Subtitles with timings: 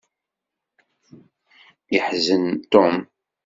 [1.93, 2.95] Yeḥzen Tom.